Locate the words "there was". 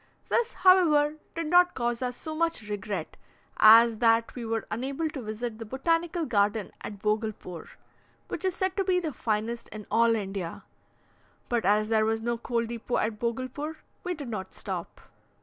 11.89-12.23